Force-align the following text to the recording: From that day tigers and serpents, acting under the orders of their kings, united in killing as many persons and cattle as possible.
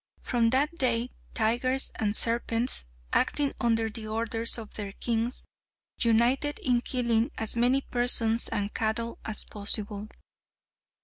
From 0.23 0.49
that 0.49 0.75
day 0.79 1.11
tigers 1.35 1.91
and 1.97 2.15
serpents, 2.15 2.85
acting 3.13 3.53
under 3.61 3.87
the 3.87 4.07
orders 4.07 4.57
of 4.57 4.73
their 4.73 4.93
kings, 4.93 5.45
united 5.99 6.57
in 6.57 6.81
killing 6.81 7.29
as 7.37 7.55
many 7.55 7.81
persons 7.81 8.47
and 8.47 8.73
cattle 8.73 9.19
as 9.25 9.43
possible. 9.43 10.07